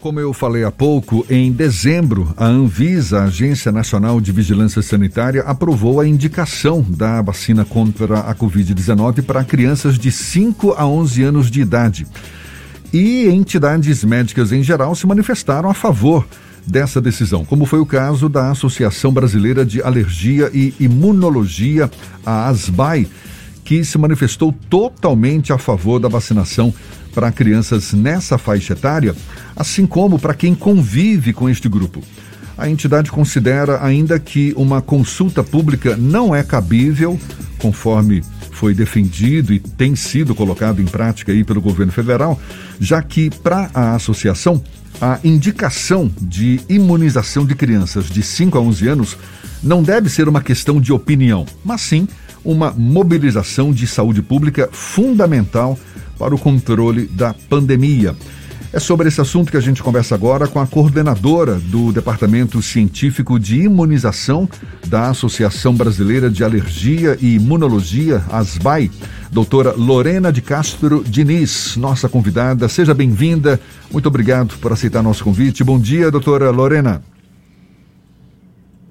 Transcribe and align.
Como 0.00 0.18
eu 0.18 0.32
falei 0.32 0.64
há 0.64 0.70
pouco, 0.70 1.26
em 1.28 1.52
dezembro, 1.52 2.32
a 2.34 2.46
Anvisa, 2.46 3.20
a 3.20 3.24
Agência 3.24 3.70
Nacional 3.70 4.18
de 4.18 4.32
Vigilância 4.32 4.80
Sanitária, 4.80 5.42
aprovou 5.42 6.00
a 6.00 6.08
indicação 6.08 6.80
da 6.88 7.20
vacina 7.20 7.66
contra 7.66 8.20
a 8.20 8.34
Covid-19 8.34 9.20
para 9.20 9.44
crianças 9.44 9.98
de 9.98 10.10
5 10.10 10.72
a 10.72 10.86
11 10.86 11.22
anos 11.22 11.50
de 11.50 11.60
idade. 11.60 12.06
E 12.90 13.28
entidades 13.28 14.02
médicas 14.02 14.52
em 14.52 14.62
geral 14.62 14.94
se 14.94 15.06
manifestaram 15.06 15.68
a 15.68 15.74
favor 15.74 16.26
dessa 16.66 16.98
decisão, 16.98 17.44
como 17.44 17.66
foi 17.66 17.78
o 17.78 17.84
caso 17.84 18.26
da 18.26 18.50
Associação 18.50 19.12
Brasileira 19.12 19.66
de 19.66 19.82
Alergia 19.82 20.50
e 20.54 20.72
Imunologia, 20.80 21.90
a 22.24 22.48
ASBAI, 22.48 23.06
que 23.70 23.84
se 23.84 23.96
manifestou 23.96 24.52
totalmente 24.68 25.52
a 25.52 25.58
favor 25.58 26.00
da 26.00 26.08
vacinação 26.08 26.74
para 27.14 27.30
crianças 27.30 27.92
nessa 27.92 28.36
faixa 28.36 28.72
etária, 28.72 29.14
assim 29.54 29.86
como 29.86 30.18
para 30.18 30.34
quem 30.34 30.56
convive 30.56 31.32
com 31.32 31.48
este 31.48 31.68
grupo. 31.68 32.02
A 32.58 32.68
entidade 32.68 33.12
considera 33.12 33.78
ainda 33.80 34.18
que 34.18 34.52
uma 34.56 34.82
consulta 34.82 35.44
pública 35.44 35.96
não 35.96 36.34
é 36.34 36.42
cabível, 36.42 37.16
conforme 37.58 38.24
foi 38.50 38.74
defendido 38.74 39.54
e 39.54 39.60
tem 39.60 39.94
sido 39.94 40.34
colocado 40.34 40.82
em 40.82 40.86
prática 40.86 41.30
aí 41.30 41.44
pelo 41.44 41.60
governo 41.60 41.92
federal, 41.92 42.40
já 42.80 43.00
que 43.00 43.30
para 43.30 43.70
a 43.72 43.94
associação 43.94 44.60
a 45.00 45.20
indicação 45.22 46.10
de 46.20 46.60
imunização 46.68 47.46
de 47.46 47.54
crianças 47.54 48.06
de 48.06 48.20
5 48.20 48.58
a 48.58 48.60
11 48.60 48.88
anos 48.88 49.16
não 49.62 49.80
deve 49.80 50.08
ser 50.08 50.28
uma 50.28 50.42
questão 50.42 50.80
de 50.80 50.92
opinião, 50.92 51.46
mas 51.64 51.82
sim 51.82 52.08
uma 52.44 52.70
mobilização 52.70 53.72
de 53.72 53.86
saúde 53.86 54.22
pública 54.22 54.68
fundamental 54.72 55.78
para 56.18 56.34
o 56.34 56.38
controle 56.38 57.06
da 57.06 57.34
pandemia. 57.48 58.14
É 58.72 58.78
sobre 58.78 59.08
esse 59.08 59.20
assunto 59.20 59.50
que 59.50 59.56
a 59.56 59.60
gente 59.60 59.82
conversa 59.82 60.14
agora 60.14 60.46
com 60.46 60.60
a 60.60 60.66
coordenadora 60.66 61.56
do 61.56 61.90
Departamento 61.90 62.62
Científico 62.62 63.36
de 63.36 63.62
Imunização 63.62 64.48
da 64.86 65.08
Associação 65.08 65.74
Brasileira 65.74 66.30
de 66.30 66.44
Alergia 66.44 67.18
e 67.20 67.34
Imunologia, 67.34 68.22
ASBAI, 68.30 68.88
doutora 69.32 69.72
Lorena 69.72 70.32
de 70.32 70.40
Castro 70.40 71.02
Diniz, 71.04 71.76
nossa 71.76 72.08
convidada. 72.08 72.68
Seja 72.68 72.94
bem-vinda. 72.94 73.58
Muito 73.90 74.06
obrigado 74.06 74.56
por 74.60 74.72
aceitar 74.72 75.02
nosso 75.02 75.24
convite. 75.24 75.64
Bom 75.64 75.80
dia, 75.80 76.08
doutora 76.08 76.50
Lorena. 76.50 77.02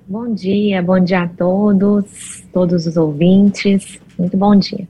Bom 0.10 0.34
dia, 0.34 0.82
bom 0.82 1.00
dia 1.00 1.22
a 1.22 1.28
todos, 1.28 2.42
todos 2.52 2.88
os 2.88 2.98
ouvintes. 2.98 4.00
Muito 4.18 4.36
bom 4.36 4.56
dia. 4.56 4.88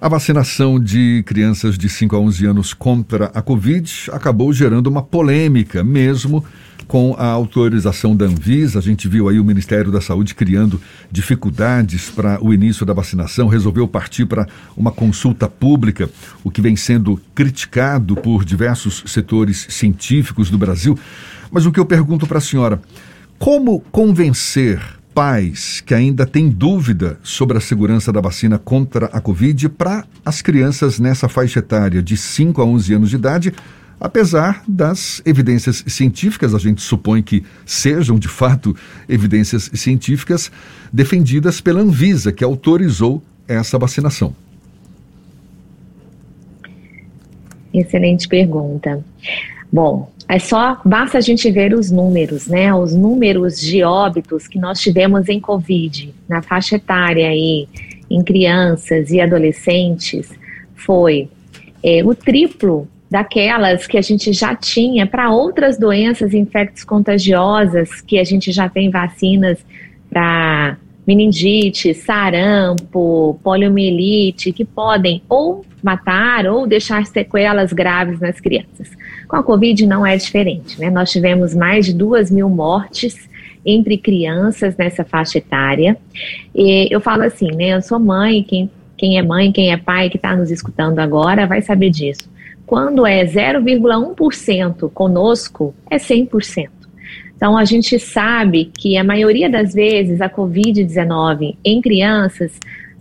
A 0.00 0.08
vacinação 0.08 0.80
de 0.80 1.22
crianças 1.26 1.76
de 1.76 1.90
5 1.90 2.16
a 2.16 2.18
11 2.20 2.46
anos 2.46 2.72
contra 2.72 3.26
a 3.34 3.42
Covid 3.42 4.08
acabou 4.10 4.50
gerando 4.50 4.86
uma 4.86 5.02
polêmica, 5.02 5.84
mesmo 5.84 6.42
com 6.88 7.14
a 7.18 7.26
autorização 7.26 8.16
da 8.16 8.24
Anvisa. 8.24 8.78
A 8.78 8.82
gente 8.82 9.08
viu 9.08 9.28
aí 9.28 9.38
o 9.38 9.44
Ministério 9.44 9.92
da 9.92 10.00
Saúde 10.00 10.34
criando 10.34 10.80
dificuldades 11.12 12.08
para 12.08 12.42
o 12.42 12.54
início 12.54 12.86
da 12.86 12.94
vacinação, 12.94 13.46
resolveu 13.46 13.86
partir 13.86 14.24
para 14.24 14.48
uma 14.74 14.90
consulta 14.90 15.48
pública, 15.48 16.08
o 16.42 16.50
que 16.50 16.62
vem 16.62 16.76
sendo 16.76 17.20
criticado 17.34 18.16
por 18.16 18.42
diversos 18.42 19.04
setores 19.06 19.66
científicos 19.68 20.48
do 20.48 20.56
Brasil. 20.56 20.98
Mas 21.50 21.66
o 21.66 21.72
que 21.72 21.78
eu 21.78 21.84
pergunto 21.84 22.26
para 22.26 22.38
a 22.38 22.40
senhora, 22.40 22.80
como 23.40 23.80
convencer 23.90 24.78
pais 25.14 25.80
que 25.80 25.94
ainda 25.94 26.26
têm 26.26 26.50
dúvida 26.50 27.18
sobre 27.22 27.56
a 27.56 27.60
segurança 27.60 28.12
da 28.12 28.20
vacina 28.20 28.58
contra 28.58 29.06
a 29.06 29.18
Covid 29.18 29.70
para 29.70 30.04
as 30.22 30.42
crianças 30.42 31.00
nessa 31.00 31.26
faixa 31.26 31.60
etária 31.60 32.02
de 32.02 32.18
5 32.18 32.60
a 32.60 32.66
11 32.66 32.94
anos 32.94 33.08
de 33.08 33.16
idade, 33.16 33.54
apesar 33.98 34.62
das 34.68 35.22
evidências 35.24 35.82
científicas, 35.86 36.54
a 36.54 36.58
gente 36.58 36.82
supõe 36.82 37.22
que 37.22 37.42
sejam 37.64 38.18
de 38.18 38.28
fato 38.28 38.76
evidências 39.08 39.70
científicas 39.72 40.52
defendidas 40.92 41.62
pela 41.62 41.80
Anvisa, 41.80 42.30
que 42.32 42.44
autorizou 42.44 43.22
essa 43.48 43.78
vacinação. 43.78 44.36
Excelente 47.72 48.28
pergunta. 48.28 49.02
Bom, 49.72 50.12
é 50.30 50.38
só 50.38 50.80
basta 50.84 51.18
a 51.18 51.20
gente 51.20 51.50
ver 51.50 51.74
os 51.74 51.90
números, 51.90 52.46
né? 52.46 52.72
Os 52.72 52.94
números 52.94 53.60
de 53.60 53.82
óbitos 53.82 54.46
que 54.46 54.60
nós 54.60 54.78
tivemos 54.78 55.28
em 55.28 55.40
Covid 55.40 56.14
na 56.28 56.40
faixa 56.40 56.76
etária 56.76 57.28
aí, 57.28 57.66
em 58.08 58.22
crianças 58.22 59.10
e 59.10 59.20
adolescentes, 59.20 60.30
foi 60.76 61.28
é, 61.82 62.04
o 62.04 62.14
triplo 62.14 62.86
daquelas 63.10 63.88
que 63.88 63.98
a 63.98 64.00
gente 64.00 64.32
já 64.32 64.54
tinha 64.54 65.04
para 65.04 65.30
outras 65.30 65.76
doenças 65.76 66.32
infectos 66.32 66.84
contagiosas 66.84 68.00
que 68.00 68.16
a 68.16 68.24
gente 68.24 68.52
já 68.52 68.68
tem 68.68 68.88
vacinas 68.88 69.58
para 70.08 70.76
meningite, 71.06 71.94
sarampo, 71.94 73.38
poliomielite, 73.42 74.52
que 74.52 74.64
podem 74.64 75.22
ou 75.28 75.64
matar 75.82 76.46
ou 76.46 76.66
deixar 76.66 77.04
sequelas 77.06 77.72
graves 77.72 78.20
nas 78.20 78.40
crianças. 78.40 78.90
Com 79.26 79.36
a 79.36 79.42
Covid 79.42 79.86
não 79.86 80.06
é 80.06 80.16
diferente, 80.16 80.78
né? 80.78 80.90
Nós 80.90 81.10
tivemos 81.10 81.54
mais 81.54 81.86
de 81.86 81.94
duas 81.94 82.30
mil 82.30 82.48
mortes 82.48 83.28
entre 83.64 83.96
crianças 83.98 84.76
nessa 84.76 85.04
faixa 85.04 85.38
etária. 85.38 85.96
E 86.54 86.88
eu 86.90 87.00
falo 87.00 87.22
assim, 87.22 87.50
né? 87.52 87.74
Eu 87.74 87.82
sou 87.82 87.98
mãe, 87.98 88.42
quem, 88.42 88.70
quem 88.96 89.18
é 89.18 89.22
mãe, 89.22 89.52
quem 89.52 89.72
é 89.72 89.76
pai 89.76 90.10
que 90.10 90.16
está 90.16 90.36
nos 90.36 90.50
escutando 90.50 90.98
agora 90.98 91.46
vai 91.46 91.62
saber 91.62 91.90
disso. 91.90 92.30
Quando 92.66 93.06
é 93.06 93.24
0,1% 93.24 94.90
conosco, 94.92 95.74
é 95.90 95.96
100%. 95.96 96.68
Então, 97.40 97.56
a 97.56 97.64
gente 97.64 97.98
sabe 97.98 98.66
que 98.66 98.98
a 98.98 99.02
maioria 99.02 99.48
das 99.48 99.72
vezes 99.72 100.20
a 100.20 100.28
Covid-19 100.28 101.56
em 101.64 101.80
crianças 101.80 102.52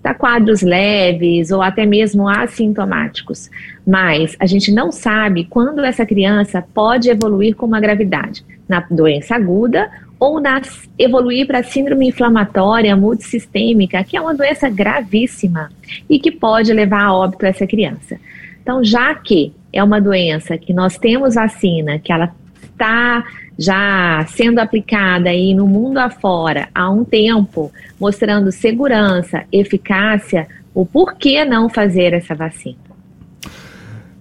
dá 0.01 0.13
quadros 0.13 0.61
leves 0.61 1.51
ou 1.51 1.61
até 1.61 1.85
mesmo 1.85 2.25
assintomáticos, 2.25 3.51
mas 3.85 4.37
a 4.39 4.45
gente 4.45 4.71
não 4.71 4.93
sabe 4.93 5.43
quando 5.43 5.83
essa 5.83 6.05
criança 6.05 6.63
pode 6.73 7.09
evoluir 7.09 7.53
com 7.53 7.65
uma 7.65 7.81
gravidade, 7.81 8.45
na 8.65 8.79
doença 8.89 9.35
aguda 9.35 9.91
ou 10.17 10.39
na, 10.39 10.61
evoluir 10.97 11.45
para 11.45 11.61
síndrome 11.61 12.07
inflamatória 12.07 12.95
multissistêmica, 12.95 14.01
que 14.05 14.15
é 14.15 14.21
uma 14.21 14.33
doença 14.33 14.69
gravíssima 14.69 15.69
e 16.09 16.17
que 16.17 16.31
pode 16.31 16.71
levar 16.71 17.01
a 17.01 17.13
óbito 17.13 17.45
essa 17.45 17.67
criança. 17.67 18.17
Então, 18.61 18.81
já 18.85 19.13
que 19.15 19.51
é 19.73 19.83
uma 19.83 19.99
doença 19.99 20.57
que 20.57 20.71
nós 20.71 20.97
temos 20.97 21.35
vacina, 21.35 21.99
que 21.99 22.13
ela 22.13 22.33
está 22.63 23.25
já 23.59 24.25
sendo 24.29 24.59
aplicada 24.59 25.29
aí 25.29 25.53
no 25.53 25.67
mundo 25.67 25.97
afora 25.97 26.69
há 26.73 26.89
um 26.89 27.03
tempo, 27.03 27.69
mostrando 27.99 28.53
segurança, 28.53 29.43
eficácia, 29.51 30.47
o 30.73 30.85
porquê 30.85 31.43
não 31.43 31.67
fazer 31.67 32.13
essa 32.13 32.33
vacina? 32.33 32.77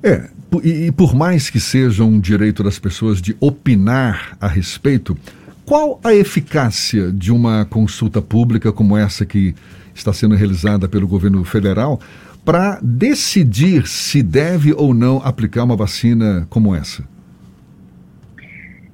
É, 0.03 0.28
e, 0.65 0.91
por 0.91 1.15
mais 1.15 1.50
que 1.50 1.60
seja 1.60 2.03
um 2.03 2.19
direito 2.19 2.65
das 2.65 2.81
pessoas 2.81 3.22
de 3.22 3.37
opinar 3.38 4.37
a 4.41 4.48
respeito, 4.48 5.16
qual 5.65 6.00
a 6.03 6.12
eficácia 6.12 7.12
de 7.12 7.31
uma 7.31 7.65
consulta 7.65 8.21
pública 8.21 8.72
como 8.72 8.97
essa 8.97 9.25
que 9.25 9.54
está 9.94 10.12
sendo 10.12 10.34
realizada 10.34 10.88
pelo 10.88 11.06
governo 11.06 11.44
federal 11.44 12.00
para 12.44 12.81
decidir 12.82 13.87
se 13.87 14.21
deve 14.21 14.72
ou 14.72 14.93
não 14.93 15.19
aplicar 15.22 15.62
uma 15.62 15.77
vacina 15.77 16.44
como 16.50 16.75
essa? 16.75 17.04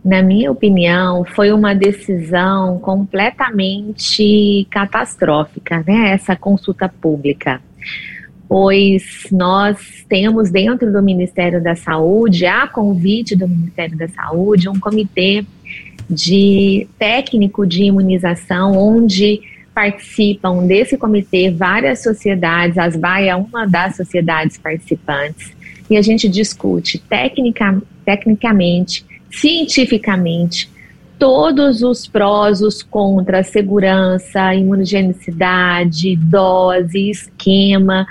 Na 0.04 0.22
minha 0.22 0.52
opinião, 0.52 1.24
foi 1.24 1.50
uma 1.50 1.74
decisão 1.74 2.78
completamente 2.78 4.66
catastrófica, 4.70 5.82
né? 5.86 6.10
Essa 6.10 6.36
consulta 6.36 6.88
pública. 6.88 7.60
Pois 8.46 9.26
nós 9.32 10.04
temos 10.06 10.50
dentro 10.50 10.92
do 10.92 11.02
Ministério 11.02 11.62
da 11.62 11.74
Saúde, 11.74 12.44
a 12.44 12.68
convite 12.68 13.34
do 13.34 13.48
Ministério 13.48 13.96
da 13.96 14.06
Saúde, 14.08 14.68
um 14.68 14.78
comitê 14.78 15.44
de 16.08 16.86
técnico 16.98 17.66
de 17.66 17.84
imunização, 17.84 18.76
onde 18.76 19.40
participam 19.74 20.66
desse 20.66 20.98
comitê 20.98 21.50
várias 21.50 22.02
sociedades, 22.02 22.76
as 22.76 22.94
BAE 22.94 23.28
é 23.28 23.34
uma 23.34 23.66
das 23.66 23.96
sociedades 23.96 24.58
participantes, 24.58 25.52
e 25.88 25.96
a 25.96 26.02
gente 26.02 26.28
discute 26.28 26.98
tecnica, 26.98 27.82
tecnicamente 28.04 29.04
cientificamente 29.40 30.70
todos 31.18 31.82
os 31.82 32.06
prós, 32.06 32.60
os 32.60 32.82
contras, 32.82 33.48
segurança, 33.48 34.54
imunogenicidade, 34.54 36.16
dose, 36.16 37.10
esquema, 37.10 38.06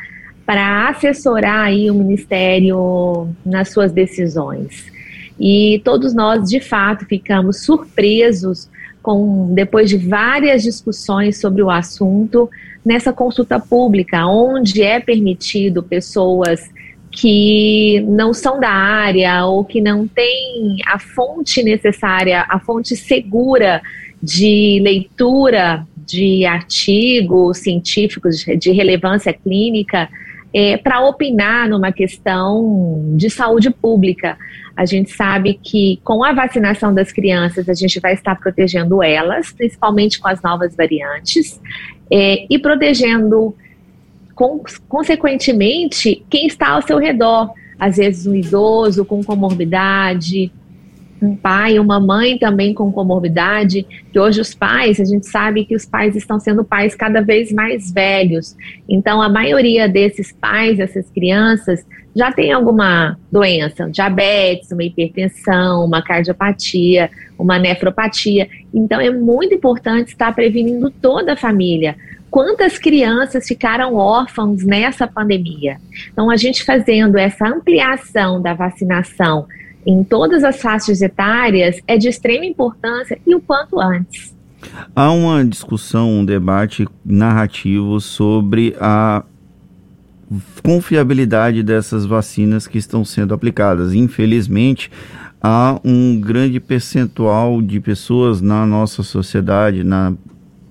para 0.46 0.90
assessorar 0.90 1.68
aí 1.68 1.90
o 1.90 1.96
Ministério 1.96 3.30
nas 3.46 3.70
suas 3.70 3.92
decisões. 3.92 4.92
E 5.40 5.82
todos 5.84 6.14
nós, 6.14 6.50
de 6.50 6.60
fato, 6.60 7.06
ficamos 7.06 7.64
surpresos 7.64 8.70
com 9.02 9.54
depois 9.54 9.90
de 9.90 9.98
várias 9.98 10.64
discussões 10.64 11.40
sobre 11.40 11.62
o 11.62 11.70
assunto 11.70 12.50
nessa 12.86 13.12
consulta 13.12 13.60
pública, 13.60 14.26
onde 14.26 14.82
é 14.82 15.00
permitido 15.00 15.84
pessoas 15.84 16.70
que 17.14 18.04
não 18.08 18.34
são 18.34 18.60
da 18.60 18.72
área 18.72 19.46
ou 19.46 19.64
que 19.64 19.80
não 19.80 20.08
têm 20.08 20.78
a 20.88 20.98
fonte 20.98 21.62
necessária, 21.62 22.44
a 22.50 22.60
fonte 22.60 22.96
segura 22.96 23.82
de 24.22 24.80
leitura 24.82 25.86
de 25.96 26.44
artigos 26.44 27.60
científicos 27.60 28.44
de 28.60 28.72
relevância 28.72 29.32
clínica 29.32 30.10
é, 30.52 30.76
para 30.78 31.02
opinar 31.02 31.70
numa 31.70 31.92
questão 31.92 33.16
de 33.16 33.30
saúde 33.30 33.70
pública. 33.70 34.36
A 34.76 34.86
gente 34.86 35.12
sabe 35.12 35.60
que 35.62 36.00
com 36.04 36.24
a 36.24 36.34
vacinação 36.34 36.94
das 36.94 37.12
crianças 37.12 37.70
a 37.70 37.76
gente 37.76 38.00
vai 38.00 38.14
estar 38.14 38.36
protegendo 38.40 39.04
elas, 39.04 39.52
principalmente 39.52 40.20
com 40.20 40.28
as 40.28 40.42
novas 40.42 40.76
variantes, 40.76 41.62
é, 42.12 42.48
e 42.50 42.58
protegendo 42.58 43.56
consequentemente 44.36 46.24
quem 46.30 46.48
está 46.48 46.70
ao 46.70 46.82
seu 46.82 46.98
redor. 46.98 47.52
Às 47.80 47.98
vezes 47.98 48.26
um 48.26 48.36
idoso 48.36 49.04
com 49.04 49.24
comorbidade, 49.24 50.52
um 51.24 51.36
pai, 51.36 51.80
uma 51.80 52.00
mãe 52.00 52.38
também 52.38 52.74
com 52.74 52.92
comorbidade, 52.92 53.86
que 54.12 54.20
hoje 54.20 54.42
os 54.42 54.54
pais, 54.54 55.00
a 55.00 55.06
gente 55.06 55.26
sabe 55.26 55.64
que 55.64 55.76
os 55.76 55.86
pais 55.86 56.16
estão 56.16 56.40
sendo 56.40 56.64
pais 56.64 56.94
cada 56.96 57.22
vez 57.22 57.52
mais 57.52 57.92
velhos. 57.92 58.56
Então, 58.88 59.22
a 59.22 59.30
maioria 59.30 59.88
desses 59.88 60.34
pais, 60.34 60.78
dessas 60.78 61.10
crianças, 61.10 61.86
já 62.16 62.32
tem 62.32 62.52
alguma 62.52 63.18
doença, 63.32 63.90
diabetes, 63.90 64.72
uma 64.72 64.84
hipertensão, 64.84 65.86
uma 65.86 66.02
cardiopatia, 66.02 67.10
uma 67.40 67.58
nefropatia. 67.58 68.48
Então, 68.74 69.00
é 69.00 69.10
muito 69.10 69.56
importante 69.56 70.10
estar 70.10 70.34
prevenindo 70.36 70.92
toda 70.92 71.34
a 71.34 71.38
família. 71.38 71.96
Quantas 72.34 72.80
crianças 72.80 73.48
ficaram 73.48 73.94
órfãos 73.94 74.64
nessa 74.64 75.06
pandemia? 75.06 75.78
Então, 76.12 76.32
a 76.32 76.36
gente 76.36 76.64
fazendo 76.64 77.16
essa 77.16 77.48
ampliação 77.48 78.42
da 78.42 78.56
vacinação 78.56 79.46
em 79.86 80.04
todas 80.04 80.44
as 80.44 80.60
faixas 80.60 81.00
etárias 81.04 81.80
é 81.86 81.96
de 81.96 82.08
extrema 82.08 82.44
importância 82.44 83.20
e 83.24 83.36
o 83.36 83.40
quanto 83.40 83.80
antes. 83.80 84.36
Há 84.96 85.12
uma 85.12 85.46
discussão, 85.46 86.10
um 86.10 86.26
debate 86.26 86.88
narrativo 87.06 88.02
sobre 88.02 88.76
a 88.80 89.24
confiabilidade 90.64 91.62
dessas 91.62 92.04
vacinas 92.04 92.66
que 92.66 92.80
estão 92.80 93.06
sendo 93.06 93.36
aplicadas. 93.36 93.94
Infelizmente, 93.94 94.90
há 95.40 95.80
um 95.86 96.20
grande 96.20 96.60
percentual 96.60 97.62
de 97.62 97.80
pessoas 97.80 98.42
na 98.42 98.66
nossa 98.66 99.04
sociedade, 99.04 99.84
na 99.84 100.14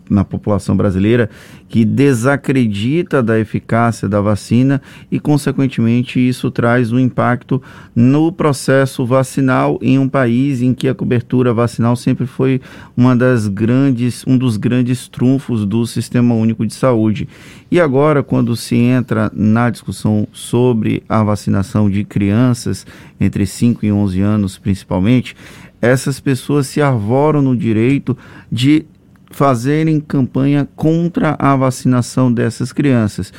na 0.08 0.24
população 0.24 0.76
brasileira 0.76 1.30
que 1.68 1.84
desacredita 1.84 3.22
da 3.22 3.38
eficácia 3.38 4.08
da 4.08 4.20
vacina 4.20 4.80
e, 5.10 5.18
consequentemente, 5.18 6.20
isso 6.20 6.50
traz 6.50 6.92
um 6.92 6.98
impacto 6.98 7.62
no 7.94 8.30
processo 8.30 9.06
vacinal 9.06 9.78
em 9.80 9.98
um 9.98 10.08
país 10.08 10.60
em 10.60 10.74
que 10.74 10.88
a 10.88 10.94
cobertura 10.94 11.54
vacinal 11.54 11.96
sempre 11.96 12.26
foi 12.26 12.60
uma 12.96 13.16
das 13.16 13.48
grandes, 13.48 14.24
um 14.26 14.36
dos 14.36 14.56
grandes 14.56 15.08
trunfos 15.08 15.64
do 15.64 15.86
Sistema 15.86 16.34
Único 16.34 16.66
de 16.66 16.74
Saúde. 16.74 17.28
E 17.70 17.80
agora, 17.80 18.22
quando 18.22 18.54
se 18.54 18.76
entra 18.76 19.30
na 19.34 19.70
discussão 19.70 20.28
sobre 20.32 21.02
a 21.08 21.22
vacinação 21.22 21.88
de 21.88 22.04
crianças 22.04 22.86
entre 23.18 23.46
5 23.46 23.86
e 23.86 23.92
11 23.92 24.20
anos, 24.20 24.58
principalmente, 24.58 25.34
essas 25.80 26.20
pessoas 26.20 26.68
se 26.68 26.80
arvoram 26.80 27.42
no 27.42 27.56
direito 27.56 28.16
de 28.50 28.86
fazerem 29.32 29.98
campanha 29.98 30.68
contra 30.76 31.34
a 31.38 31.56
vacinação 31.56 32.32
dessas 32.32 32.72
crianças. 32.72 33.32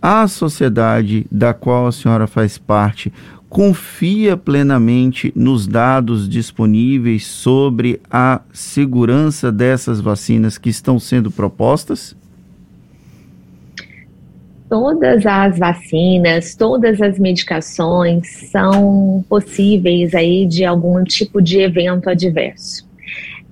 A 0.00 0.28
sociedade 0.28 1.26
da 1.30 1.52
qual 1.52 1.86
a 1.86 1.92
senhora 1.92 2.26
faz 2.26 2.56
parte 2.56 3.12
confia 3.50 4.36
plenamente 4.36 5.32
nos 5.34 5.66
dados 5.66 6.28
disponíveis 6.28 7.26
sobre 7.26 8.00
a 8.08 8.40
segurança 8.52 9.50
dessas 9.50 10.00
vacinas 10.00 10.56
que 10.56 10.70
estão 10.70 11.00
sendo 11.00 11.32
propostas? 11.32 12.14
Todas 14.68 15.26
as 15.26 15.58
vacinas, 15.58 16.54
todas 16.54 17.02
as 17.02 17.18
medicações 17.18 18.50
são 18.52 19.24
possíveis 19.28 20.14
aí 20.14 20.46
de 20.46 20.64
algum 20.64 21.02
tipo 21.02 21.42
de 21.42 21.58
evento 21.58 22.08
adverso. 22.08 22.89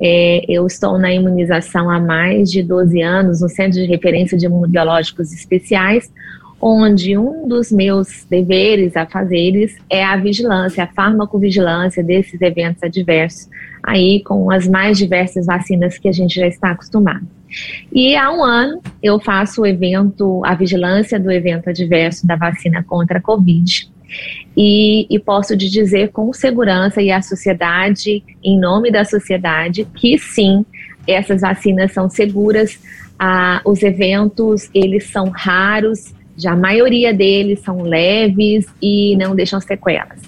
É, 0.00 0.44
eu 0.48 0.66
estou 0.66 0.98
na 0.98 1.12
imunização 1.12 1.90
há 1.90 1.98
mais 1.98 2.50
de 2.50 2.62
12 2.62 3.00
anos 3.02 3.40
no 3.40 3.48
Centro 3.48 3.80
de 3.80 3.86
Referência 3.86 4.38
de 4.38 4.46
Imunobiológicos 4.46 5.32
Especiais, 5.32 6.12
onde 6.60 7.16
um 7.16 7.46
dos 7.46 7.70
meus 7.70 8.24
deveres 8.28 8.96
a 8.96 9.06
fazeres 9.06 9.76
é 9.88 10.04
a 10.04 10.16
vigilância, 10.16 10.84
a 10.84 10.86
farmacovigilância 10.88 12.02
desses 12.02 12.40
eventos 12.40 12.82
adversos, 12.82 13.48
aí 13.82 14.22
com 14.24 14.50
as 14.50 14.66
mais 14.66 14.98
diversas 14.98 15.46
vacinas 15.46 15.98
que 15.98 16.08
a 16.08 16.12
gente 16.12 16.34
já 16.34 16.46
está 16.46 16.70
acostumado. 16.70 17.26
E 17.92 18.14
há 18.16 18.30
um 18.30 18.42
ano 18.42 18.80
eu 19.02 19.18
faço 19.18 19.62
o 19.62 19.66
evento, 19.66 20.42
a 20.44 20.54
vigilância 20.54 21.18
do 21.18 21.30
evento 21.30 21.70
adverso 21.70 22.26
da 22.26 22.36
vacina 22.36 22.82
contra 22.82 23.18
a 23.18 23.22
Covid. 23.22 23.90
E, 24.56 25.06
e, 25.08 25.18
posso 25.18 25.56
te 25.56 25.68
dizer 25.68 26.08
com 26.08 26.32
segurança 26.32 27.00
e 27.00 27.10
a 27.10 27.22
sociedade, 27.22 28.22
em 28.42 28.58
nome 28.58 28.90
da 28.90 29.04
sociedade, 29.04 29.86
que 29.94 30.18
sim, 30.18 30.64
essas 31.06 31.42
vacinas 31.42 31.92
são 31.92 32.08
seguras. 32.08 32.78
Ah, 33.18 33.60
os 33.64 33.82
eventos 33.82 34.70
eles 34.72 35.04
são 35.04 35.28
raros, 35.28 36.14
já 36.36 36.52
a 36.52 36.56
maioria 36.56 37.12
deles 37.12 37.60
são 37.60 37.82
leves 37.82 38.66
e 38.80 39.16
não 39.16 39.34
deixam 39.34 39.60
sequelas. 39.60 40.20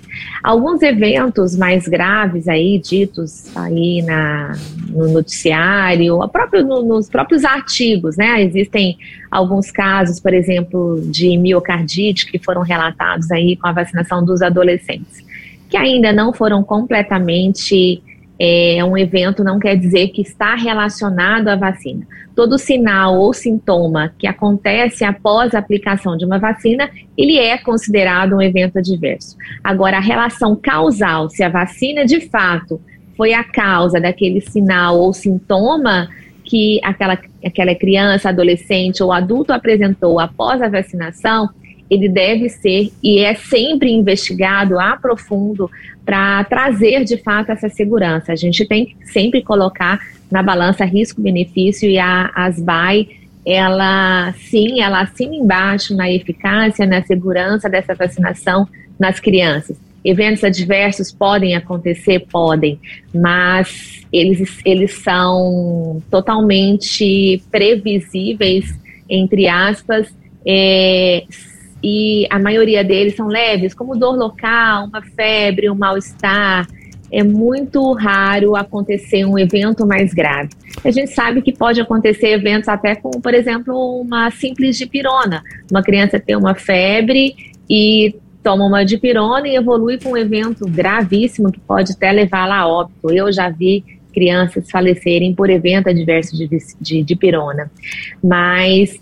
Alguns 0.42 0.82
eventos 0.82 1.56
mais 1.56 1.86
graves 1.86 2.48
aí, 2.48 2.78
ditos 2.78 3.56
aí 3.56 4.02
na, 4.02 4.56
no 4.88 5.08
noticiário, 5.12 6.18
próprio, 6.28 6.64
no, 6.64 6.82
nos 6.82 7.08
próprios 7.08 7.44
artigos, 7.44 8.16
né? 8.16 8.42
Existem 8.42 8.98
alguns 9.30 9.70
casos, 9.70 10.18
por 10.18 10.34
exemplo, 10.34 11.00
de 11.06 11.36
miocardite 11.36 12.30
que 12.30 12.38
foram 12.38 12.62
relatados 12.62 13.30
aí 13.30 13.56
com 13.56 13.68
a 13.68 13.72
vacinação 13.72 14.24
dos 14.24 14.42
adolescentes, 14.42 15.24
que 15.68 15.76
ainda 15.76 16.12
não 16.12 16.32
foram 16.32 16.62
completamente 16.64 18.02
é, 18.42 18.82
um 18.82 18.96
evento 18.96 19.44
não 19.44 19.58
quer 19.58 19.76
dizer 19.76 20.08
que 20.08 20.22
está 20.22 20.54
relacionado 20.54 21.48
à 21.48 21.56
vacina. 21.56 22.06
Todo 22.34 22.56
sinal 22.56 23.18
ou 23.18 23.34
sintoma 23.34 24.14
que 24.18 24.26
acontece 24.26 25.04
após 25.04 25.54
a 25.54 25.58
aplicação 25.58 26.16
de 26.16 26.24
uma 26.24 26.38
vacina, 26.38 26.88
ele 27.18 27.36
é 27.36 27.58
considerado 27.58 28.34
um 28.34 28.40
evento 28.40 28.78
adverso. 28.78 29.36
Agora, 29.62 29.98
a 29.98 30.00
relação 30.00 30.56
causal, 30.56 31.28
se 31.28 31.42
a 31.42 31.50
vacina 31.50 32.06
de 32.06 32.22
fato 32.30 32.80
foi 33.14 33.34
a 33.34 33.44
causa 33.44 34.00
daquele 34.00 34.40
sinal 34.40 34.98
ou 34.98 35.12
sintoma 35.12 36.08
que 36.50 36.80
aquela, 36.82 37.16
aquela 37.44 37.74
criança, 37.76 38.28
adolescente 38.28 39.00
ou 39.04 39.12
adulto 39.12 39.52
apresentou 39.52 40.18
após 40.18 40.60
a 40.60 40.68
vacinação, 40.68 41.48
ele 41.88 42.08
deve 42.08 42.48
ser 42.48 42.90
e 43.00 43.20
é 43.20 43.34
sempre 43.34 43.92
investigado 43.92 44.80
a 44.80 44.96
profundo 44.96 45.70
para 46.04 46.42
trazer 46.44 47.04
de 47.04 47.16
fato 47.18 47.52
essa 47.52 47.68
segurança. 47.68 48.32
A 48.32 48.36
gente 48.36 48.66
tem 48.66 48.86
que 48.86 48.96
sempre 49.12 49.42
colocar 49.42 50.00
na 50.28 50.42
balança 50.42 50.84
risco-benefício 50.84 51.88
e 51.88 52.00
a 52.00 52.32
ASBAI, 52.34 53.08
ela 53.46 54.32
sim, 54.32 54.80
ela 54.82 55.02
assina 55.02 55.36
embaixo 55.36 55.94
na 55.94 56.10
eficácia, 56.10 56.84
na 56.84 57.00
segurança 57.02 57.68
dessa 57.68 57.94
vacinação 57.94 58.68
nas 58.98 59.20
crianças. 59.20 59.76
Eventos 60.04 60.42
adversos 60.42 61.12
podem 61.12 61.54
acontecer? 61.54 62.26
Podem, 62.30 62.80
mas 63.14 63.89
eles, 64.12 64.60
eles 64.64 64.92
são 64.94 66.02
totalmente 66.10 67.42
previsíveis, 67.50 68.74
entre 69.08 69.46
aspas, 69.46 70.12
é, 70.46 71.24
e 71.82 72.26
a 72.30 72.38
maioria 72.38 72.84
deles 72.84 73.16
são 73.16 73.26
leves, 73.26 73.72
como 73.74 73.96
dor 73.96 74.16
local, 74.16 74.86
uma 74.86 75.02
febre, 75.02 75.70
um 75.70 75.74
mal-estar. 75.74 76.66
É 77.12 77.24
muito 77.24 77.92
raro 77.92 78.54
acontecer 78.54 79.24
um 79.24 79.36
evento 79.36 79.84
mais 79.84 80.14
grave. 80.14 80.50
A 80.84 80.90
gente 80.90 81.10
sabe 81.10 81.42
que 81.42 81.52
pode 81.52 81.80
acontecer 81.80 82.28
eventos 82.28 82.68
até 82.68 82.94
com, 82.94 83.10
por 83.10 83.34
exemplo, 83.34 84.00
uma 84.00 84.30
simples 84.30 84.78
dipirona. 84.78 85.42
Uma 85.68 85.82
criança 85.82 86.20
tem 86.20 86.36
uma 86.36 86.54
febre 86.54 87.34
e 87.68 88.14
toma 88.44 88.64
uma 88.64 88.84
dipirona 88.84 89.48
e 89.48 89.56
evolui 89.56 89.98
com 89.98 90.10
um 90.10 90.16
evento 90.16 90.66
gravíssimo 90.68 91.50
que 91.50 91.58
pode 91.58 91.92
até 91.92 92.12
levá-la 92.12 92.58
a 92.58 92.68
óbito. 92.68 93.10
Eu 93.10 93.32
já 93.32 93.48
vi 93.48 93.84
crianças 94.10 94.70
falecerem 94.70 95.34
por 95.34 95.48
evento 95.50 95.88
adverso 95.88 96.36
de, 96.36 96.48
de 96.80 97.02
dipirona. 97.02 97.70
Mas 98.22 98.98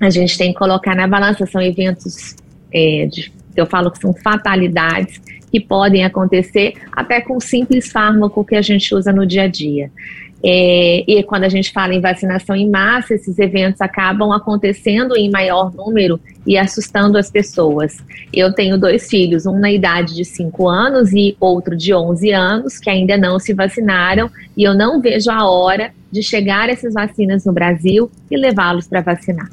a 0.00 0.10
gente 0.10 0.36
tem 0.36 0.52
que 0.52 0.58
colocar 0.58 0.94
na 0.94 1.06
balança, 1.06 1.46
são 1.46 1.60
eventos 1.60 2.36
é, 2.72 3.06
de, 3.06 3.32
eu 3.56 3.66
falo 3.66 3.90
que 3.90 3.98
são 3.98 4.12
fatalidades 4.12 5.20
que 5.50 5.60
podem 5.60 6.04
acontecer 6.04 6.74
até 6.92 7.20
com 7.20 7.36
um 7.36 7.40
simples 7.40 7.92
fármaco 7.92 8.44
que 8.44 8.56
a 8.56 8.62
gente 8.62 8.92
usa 8.94 9.12
no 9.12 9.24
dia 9.24 9.42
a 9.42 9.48
dia. 9.48 9.90
É, 10.46 11.02
e 11.08 11.22
quando 11.22 11.44
a 11.44 11.48
gente 11.48 11.72
fala 11.72 11.94
em 11.94 12.02
vacinação 12.02 12.54
em 12.54 12.68
massa, 12.68 13.14
esses 13.14 13.38
eventos 13.38 13.80
acabam 13.80 14.30
acontecendo 14.30 15.16
em 15.16 15.30
maior 15.30 15.72
número 15.72 16.20
e 16.46 16.58
assustando 16.58 17.16
as 17.16 17.30
pessoas. 17.30 17.96
Eu 18.30 18.52
tenho 18.52 18.76
dois 18.76 19.08
filhos, 19.08 19.46
um 19.46 19.58
na 19.58 19.72
idade 19.72 20.14
de 20.14 20.22
5 20.22 20.68
anos 20.68 21.14
e 21.14 21.34
outro 21.40 21.74
de 21.74 21.94
11 21.94 22.30
anos, 22.30 22.78
que 22.78 22.90
ainda 22.90 23.16
não 23.16 23.38
se 23.38 23.54
vacinaram, 23.54 24.30
e 24.54 24.62
eu 24.62 24.74
não 24.74 25.00
vejo 25.00 25.30
a 25.30 25.48
hora 25.48 25.92
de 26.12 26.22
chegar 26.22 26.68
essas 26.68 26.92
vacinas 26.92 27.46
no 27.46 27.52
Brasil 27.52 28.10
e 28.30 28.36
levá-los 28.36 28.86
para 28.86 29.00
vacinar. 29.00 29.48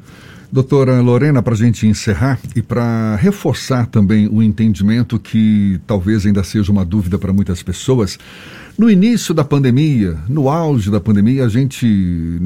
Doutora 0.52 1.00
Lorena, 1.00 1.42
para 1.42 1.54
a 1.54 1.58
gente 1.58 1.88
encerrar 1.88 2.38
e 2.54 2.62
para 2.62 3.16
reforçar 3.16 3.86
também 3.86 4.28
o 4.28 4.44
entendimento 4.44 5.18
que 5.18 5.80
talvez 5.88 6.26
ainda 6.26 6.44
seja 6.44 6.70
uma 6.70 6.84
dúvida 6.84 7.18
para 7.18 7.32
muitas 7.32 7.64
pessoas, 7.64 8.20
no 8.78 8.90
início 8.90 9.34
da 9.34 9.46
pandemia, 9.46 10.18
no 10.28 10.50
auge 10.50 10.90
da 10.90 11.00
pandemia, 11.00 11.46
a 11.46 11.48
gente 11.48 11.88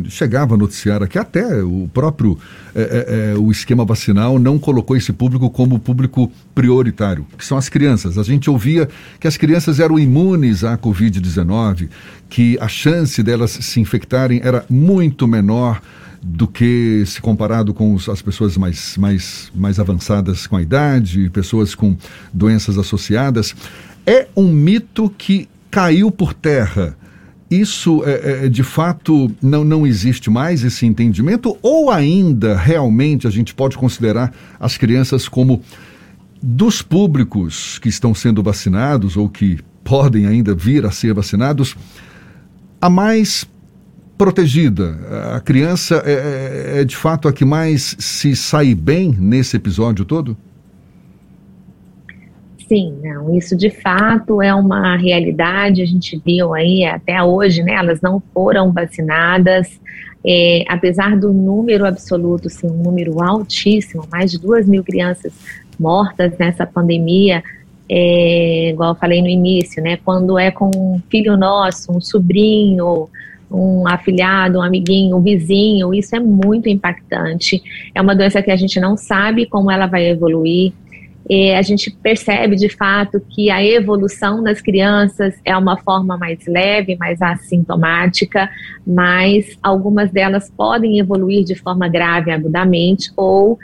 chegava 0.08 0.54
a 0.54 0.58
noticiar 0.58 1.02
aqui, 1.02 1.18
até 1.18 1.64
o 1.64 1.90
próprio 1.92 2.38
é, 2.76 2.82
é, 2.82 3.32
é, 3.34 3.38
o 3.38 3.52
esquema 3.52 3.84
vacinal 3.86 4.38
não 4.38 4.60
colocou 4.60 4.96
esse 4.96 5.12
público 5.12 5.50
como 5.50 5.80
público 5.80 6.32
prioritário, 6.54 7.26
que 7.38 7.46
são 7.46 7.58
as 7.58 7.70
crianças. 7.70 8.18
A 8.18 8.24
gente 8.24 8.50
ouvia 8.50 8.88
que 9.20 9.28
as 9.28 9.38
crianças 9.38 9.80
eram 9.80 9.98
imunes 9.98 10.64
à 10.64 10.78
Covid-19, 10.78 11.90
que 12.30 12.58
a 12.60 12.68
chance 12.68 13.24
delas 13.24 13.52
se 13.52 13.80
infectarem 13.80 14.42
era 14.44 14.64
muito 14.70 15.28
menor 15.28 15.82
do 16.27 16.48
que 16.48 17.03
se 17.05 17.22
comparado 17.22 17.72
com 17.72 17.94
os, 17.94 18.10
as 18.10 18.20
pessoas 18.20 18.58
mais, 18.58 18.98
mais, 18.98 19.51
mais 19.53 19.79
avançadas 19.79 20.48
com 20.48 20.55
a 20.55 20.62
idade, 20.62 21.29
pessoas 21.29 21.75
com 21.75 21.96
doenças 22.34 22.79
associadas. 22.79 23.55
É 24.08 24.27
um 24.36 24.51
mito 24.51 25.08
que 25.15 25.48
caiu 25.70 26.10
por 26.10 26.34
terra. 26.34 26.98
Isso 27.50 28.03
é, 28.05 28.12
é, 28.12 28.46
é, 28.46 28.50
de 28.50 28.63
fato 28.63 29.32
não, 29.39 29.63
não 29.63 29.86
existe 29.86 30.32
mais 30.32 30.63
esse 30.63 30.84
entendimento? 30.88 31.55
Ou 31.62 31.91
ainda 31.91 32.58
realmente 32.58 33.27
a 33.27 33.29
gente 33.29 33.53
pode 33.53 33.77
considerar 33.77 34.34
as 34.60 34.77
crianças 34.77 35.27
como 35.27 35.62
dos 36.41 36.82
públicos 36.82 37.77
que 37.77 37.88
estão 37.88 38.15
sendo 38.15 38.41
vacinados 38.41 39.15
ou 39.15 39.29
que 39.29 39.60
podem 39.84 40.25
ainda 40.25 40.55
vir 40.55 40.88
a 40.88 40.91
ser 40.91 41.13
vacinados, 41.13 41.75
a 42.82 42.89
mais 42.89 43.48
protegida. 44.18 44.98
A 45.36 45.40
criança 45.40 46.02
é, 46.06 46.14
é, 46.78 46.82
é 46.82 46.84
de 46.84 46.96
fato 46.96 47.28
a 47.28 47.34
que 47.34 47.46
mais 47.46 47.96
se 48.00 48.36
sai 48.36 48.74
bem 48.74 49.16
nesse 49.18 49.58
episódio 49.58 50.06
todo? 50.06 50.38
Sim, 52.68 52.98
não, 53.04 53.36
isso 53.38 53.56
de 53.56 53.70
fato 53.70 54.42
é 54.42 54.54
uma 54.54 54.98
realidade, 54.98 55.84
a 55.84 55.86
gente 55.86 56.20
viu 56.26 56.54
aí 56.54 56.84
até 56.84 57.22
hoje, 57.22 57.62
né, 57.62 57.74
elas 57.74 58.02
não 58.02 58.22
foram 58.34 58.72
vacinadas, 58.72 59.80
é, 60.26 60.64
apesar 60.68 61.16
do 61.16 61.32
número 61.32 61.86
absoluto 61.86 62.50
ser 62.50 62.66
um 62.66 62.82
número 62.82 63.22
altíssimo, 63.22 64.08
mais 64.12 64.32
de 64.32 64.40
duas 64.40 64.68
mil 64.68 64.84
crianças 64.84 65.32
mortas 65.80 66.36
nessa 66.40 66.66
pandemia, 66.66 67.44
é, 67.88 68.72
igual 68.72 68.94
eu 68.94 69.00
falei 69.00 69.22
no 69.22 69.30
início, 69.30 69.84
né, 69.84 70.00
quando 70.04 70.40
é 70.40 70.50
com 70.50 70.72
um 70.76 71.00
filho 71.08 71.38
nosso, 71.38 71.92
um 71.92 72.02
sobrinho, 72.02 73.08
um 73.50 73.88
afilhado, 73.88 74.60
um 74.60 74.62
amiguinho, 74.62 75.18
um 75.18 75.22
vizinho, 75.22 75.94
isso 75.94 76.16
é 76.16 76.20
muito 76.20 76.68
impactante. 76.70 77.62
É 77.94 78.02
uma 78.02 78.16
doença 78.16 78.42
que 78.42 78.52
a 78.52 78.56
gente 78.56 78.80
não 78.80 78.98
sabe 78.98 79.46
como 79.46 79.72
ela 79.72 79.88
vai 79.88 80.08
evoluir, 80.08 80.74
a 81.58 81.62
gente 81.64 81.90
percebe 81.90 82.56
de 82.56 82.70
fato 82.70 83.20
que 83.20 83.50
a 83.50 83.64
evolução 83.64 84.44
das 84.44 84.62
crianças 84.62 85.34
é 85.44 85.58
uma 85.58 85.75
forma 85.78 86.16
mais 86.18 86.46
leve, 86.46 86.96
mais 86.98 87.20
assintomática, 87.20 88.48
mas 88.86 89.58
algumas 89.62 90.12
delas 90.12 90.52
podem 90.56 91.00
evoluir 91.00 91.44
de 91.44 91.56
forma 91.56 91.88
grave 91.88 92.30
agudamente 92.30 93.12
ou 93.18 93.58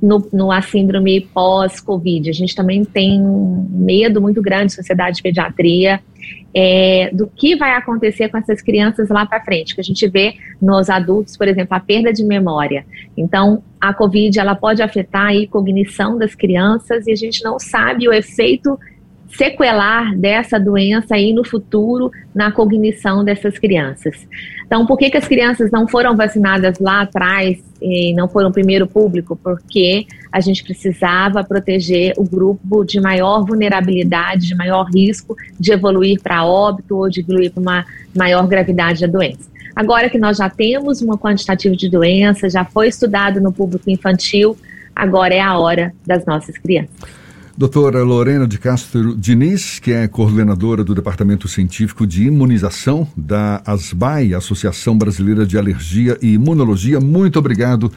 no, 0.00 0.26
no 0.32 0.52
a 0.52 0.60
síndrome 0.62 1.20
pós-Covid. 1.20 2.28
A 2.28 2.32
gente 2.32 2.54
também 2.54 2.84
tem 2.84 3.20
um 3.20 3.66
medo 3.70 4.20
muito 4.20 4.42
grande, 4.42 4.72
sociedade 4.72 5.16
de 5.16 5.22
pediatria, 5.22 6.00
é, 6.54 7.10
do 7.12 7.26
que 7.26 7.54
vai 7.56 7.72
acontecer 7.72 8.28
com 8.28 8.38
essas 8.38 8.62
crianças 8.62 9.08
lá 9.08 9.26
para 9.26 9.44
frente, 9.44 9.74
que 9.74 9.80
a 9.80 9.84
gente 9.84 10.08
vê 10.08 10.34
nos 10.60 10.88
adultos, 10.88 11.36
por 11.36 11.46
exemplo, 11.46 11.76
a 11.76 11.80
perda 11.80 12.12
de 12.12 12.24
memória. 12.24 12.86
Então, 13.16 13.62
a 13.80 13.92
Covid 13.92 14.38
ela 14.38 14.54
pode 14.54 14.82
afetar 14.82 15.32
a 15.32 15.46
cognição 15.48 16.16
das 16.16 16.34
crianças 16.34 17.06
e 17.06 17.12
a 17.12 17.16
gente 17.16 17.44
não 17.44 17.58
sabe 17.58 18.08
o 18.08 18.12
efeito 18.12 18.78
sequelar 19.28 20.16
dessa 20.16 20.58
doença 20.58 21.14
aí 21.14 21.32
no 21.32 21.44
futuro 21.44 22.10
na 22.34 22.52
cognição 22.52 23.24
dessas 23.24 23.58
crianças. 23.58 24.26
Então, 24.66 24.84
por 24.84 24.98
que, 24.98 25.10
que 25.10 25.16
as 25.16 25.28
crianças 25.28 25.70
não 25.70 25.86
foram 25.86 26.16
vacinadas 26.16 26.78
lá 26.80 27.02
atrás 27.02 27.58
e 27.80 28.12
não 28.14 28.28
foram 28.28 28.50
primeiro 28.50 28.86
público? 28.86 29.36
Porque 29.36 30.06
a 30.32 30.40
gente 30.40 30.64
precisava 30.64 31.44
proteger 31.44 32.14
o 32.16 32.24
grupo 32.24 32.84
de 32.84 33.00
maior 33.00 33.44
vulnerabilidade, 33.44 34.48
de 34.48 34.54
maior 34.54 34.84
risco 34.92 35.36
de 35.58 35.72
evoluir 35.72 36.20
para 36.20 36.44
óbito 36.44 36.96
ou 36.96 37.08
de 37.08 37.20
evoluir 37.20 37.52
para 37.52 37.60
uma 37.60 37.86
maior 38.14 38.46
gravidade 38.46 39.00
da 39.00 39.06
doença. 39.06 39.48
Agora 39.74 40.08
que 40.08 40.18
nós 40.18 40.38
já 40.38 40.48
temos 40.48 41.02
uma 41.02 41.18
quantitativa 41.18 41.76
de 41.76 41.88
doença, 41.88 42.48
já 42.48 42.64
foi 42.64 42.88
estudado 42.88 43.40
no 43.40 43.52
público 43.52 43.90
infantil, 43.90 44.56
agora 44.94 45.34
é 45.34 45.40
a 45.40 45.58
hora 45.58 45.92
das 46.04 46.24
nossas 46.24 46.56
crianças. 46.56 47.25
Doutora 47.58 48.02
Lorena 48.02 48.46
de 48.46 48.58
Castro 48.58 49.16
Diniz, 49.16 49.78
que 49.78 49.90
é 49.90 50.06
coordenadora 50.06 50.84
do 50.84 50.94
Departamento 50.94 51.48
Científico 51.48 52.06
de 52.06 52.26
Imunização 52.26 53.08
da 53.16 53.62
ASBAI, 53.64 54.34
Associação 54.34 54.98
Brasileira 54.98 55.46
de 55.46 55.56
Alergia 55.56 56.18
e 56.20 56.34
Imunologia, 56.34 57.00
muito 57.00 57.38
obrigado 57.38 57.90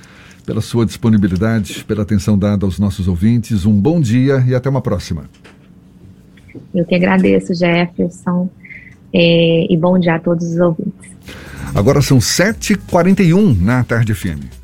pela 0.46 0.62
sua 0.62 0.86
disponibilidade, 0.86 1.84
pela 1.84 2.04
atenção 2.04 2.40
dada 2.40 2.66
aos 2.66 2.80
nossos 2.80 3.10
ouvintes. 3.10 3.66
Um 3.66 3.74
bom 3.74 4.00
dia 4.00 4.42
e 4.48 4.56
até 4.56 4.70
uma 4.70 4.82
próxima. 4.82 5.26
Eu 6.74 6.86
que 6.86 6.96
agradeço, 6.96 7.54
Jefferson, 7.54 8.50
é, 9.14 9.68
e 9.70 9.76
bom 9.76 10.00
dia 10.00 10.16
a 10.16 10.20
todos 10.20 10.54
os 10.54 10.58
ouvintes. 10.58 11.12
Agora 11.76 12.02
são 12.02 12.20
7h41 12.20 13.62
na 13.62 13.84
Tarde 13.84 14.14
FM. 14.14 14.59